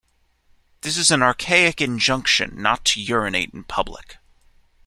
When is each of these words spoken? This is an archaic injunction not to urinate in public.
This 0.81 0.97
is 0.97 1.11
an 1.11 1.21
archaic 1.21 1.79
injunction 1.79 2.59
not 2.59 2.83
to 2.85 2.99
urinate 2.99 3.51
in 3.53 3.65
public. 3.65 4.17